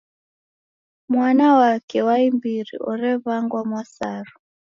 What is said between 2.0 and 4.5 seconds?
wa imbiri orew'angwagha Mwasaru.